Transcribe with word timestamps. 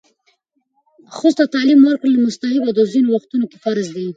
ښځو 1.15 1.33
ته 1.39 1.43
تعلیم 1.55 1.79
ورکول 1.83 2.13
مستحب 2.25 2.61
او 2.65 2.73
په 2.77 2.83
ځینو 2.91 3.09
وختونو 3.13 3.45
کې 3.51 3.57
فرض 3.63 3.87
دی. 3.95 4.07